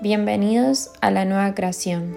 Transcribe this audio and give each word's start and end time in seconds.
Bienvenidos 0.00 0.92
a 1.00 1.10
la 1.10 1.24
nueva 1.24 1.56
creación. 1.56 2.14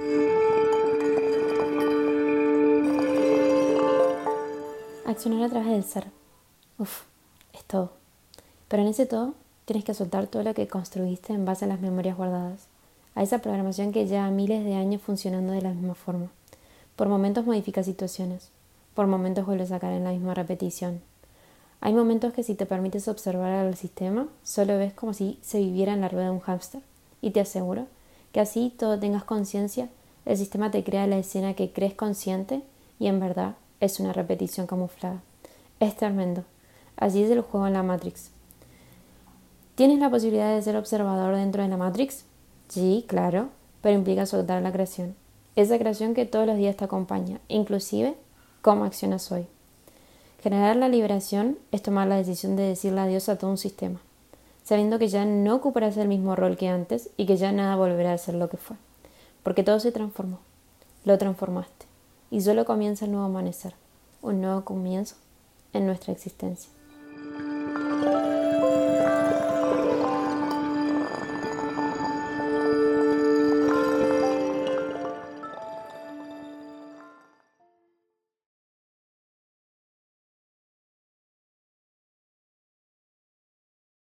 Accionar 5.08 5.42
a 5.42 5.50
través 5.50 5.72
del 5.72 5.84
ser. 5.84 6.06
Uf, 6.78 7.06
es 7.54 7.64
todo. 7.64 7.94
Pero 8.68 8.84
en 8.84 8.90
ese 8.90 9.08
todo 9.08 9.34
tienes 9.66 9.84
que 9.84 9.96
soltar 9.96 10.28
todo 10.28 10.44
lo 10.44 10.54
que 10.54 10.68
construiste 10.68 11.34
en 11.34 11.44
base 11.44 11.66
a 11.66 11.70
las 11.70 11.82
memorias 11.82 12.16
guardadas, 12.16 12.68
a 13.16 13.24
esa 13.24 13.40
programación 13.40 13.92
que 13.92 14.06
lleva 14.06 14.30
miles 14.30 14.64
de 14.64 14.76
años 14.76 15.02
funcionando 15.02 15.52
de 15.52 15.64
la 15.64 15.74
misma 15.74 15.96
forma. 15.96 16.28
Por 16.96 17.10
momentos 17.10 17.48
modifica 17.48 17.82
situaciones, 17.82 18.50
por 18.94 19.08
momentos 19.08 19.48
vuelve 19.48 19.64
a 19.64 19.68
sacar 19.68 19.92
en 19.94 20.04
la 20.04 20.12
misma 20.12 20.36
repetición. 20.36 21.02
Hay 21.80 21.94
momentos 21.94 22.32
que 22.32 22.44
si 22.44 22.54
te 22.54 22.68
permites 22.68 23.08
observar 23.08 23.54
al 23.54 23.76
sistema, 23.76 24.28
solo 24.44 24.78
ves 24.78 24.94
como 24.94 25.16
si 25.16 25.40
se 25.42 25.58
viviera 25.58 25.94
en 25.94 26.02
la 26.02 26.10
rueda 26.10 26.26
de 26.26 26.32
un 26.32 26.42
hámster. 26.42 26.84
Y 27.22 27.32
te 27.32 27.42
aseguro 27.42 27.88
que 28.32 28.40
así 28.40 28.74
todo 28.78 29.00
tengas 29.00 29.24
conciencia, 29.24 29.90
el 30.26 30.38
sistema 30.38 30.72
te 30.72 30.84
crea 30.84 31.08
la 31.08 31.18
escena 31.18 31.54
que 31.54 31.72
crees 31.72 31.94
consciente 31.94 32.62
y 33.00 33.08
en 33.08 33.20
verdad 33.20 33.56
es 33.80 34.00
una 34.00 34.14
repetición 34.14 34.68
camuflada. 34.68 35.22
Es 35.80 35.96
tremendo. 35.96 36.44
Así 36.96 37.24
es 37.24 37.32
el 37.32 37.42
juego 37.42 37.68
en 37.68 37.74
la 37.74 37.84
Matrix. 37.84 38.30
¿Tienes 39.76 40.00
la 40.00 40.10
posibilidad 40.10 40.54
de 40.54 40.62
ser 40.62 40.76
observador 40.76 41.36
dentro 41.36 41.64
de 41.64 41.70
la 41.70 41.78
Matrix? 41.78 42.26
Sí, 42.68 43.06
claro, 43.08 43.50
pero 43.82 43.98
implica 43.98 44.26
soltar 44.26 44.62
la 44.62 44.72
creación. 44.72 45.16
Esa 45.56 45.80
creación 45.80 46.14
que 46.14 46.26
todos 46.26 46.46
los 46.46 46.58
días 46.58 46.78
te 46.78 46.86
acompaña, 46.86 47.40
inclusive 47.48 48.16
cómo 48.62 48.86
accionas 48.86 49.32
hoy. 49.32 49.48
Generar 50.42 50.76
la 50.76 50.88
liberación 50.88 51.58
es 51.72 51.82
tomar 51.82 52.08
la 52.08 52.18
decisión 52.18 52.56
de 52.56 52.64
decirle 52.64 53.02
adiós 53.02 53.28
a 53.30 53.38
todo 53.38 53.52
un 53.52 53.58
sistema, 53.58 54.00
sabiendo 54.64 55.00
que 55.00 55.08
ya 55.08 55.26
no 55.26 55.56
ocuparás 55.56 55.98
el 55.98 56.08
mismo 56.08 56.36
rol 56.36 56.58
que 56.58 56.68
antes 56.68 57.10
y 57.18 57.26
que 57.26 57.38
ya 57.38 57.52
nada 57.52 57.76
volverá 57.76 58.14
a 58.14 58.18
ser 58.18 58.36
lo 58.36 58.50
que 58.50 58.58
fue, 58.58 58.78
porque 59.44 59.64
todo 59.64 59.80
se 59.80 59.92
transformó, 59.92 60.40
lo 61.06 61.18
transformaste, 61.18 61.86
y 62.30 62.42
solo 62.42 62.66
comienza 62.66 63.06
el 63.06 63.12
nuevo 63.12 63.28
amanecer, 63.28 63.74
un 64.22 64.42
nuevo 64.42 64.64
comienzo 64.64 65.16
en 65.74 65.86
nuestra 65.86 66.14
existencia. 66.14 66.70